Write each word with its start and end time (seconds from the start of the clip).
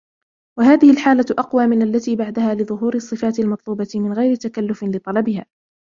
وَهَذِهِ 0.59 0.91
الْحَالَةُ 0.91 1.25
أَقْوَى 1.31 1.67
مِنْ 1.67 1.81
الَّتِي 1.81 2.15
بَعْدَهَا 2.15 2.55
لِظُهُورِ 2.55 2.95
الصِّفَاتِ 2.95 3.39
الْمَطْلُوبَةِ 3.39 3.89
مِنْ 3.95 4.13
غَيْرِ 4.13 4.35
تَكَلُّفٍ 4.35 4.83
لِطَلَبِهَا 4.83 5.45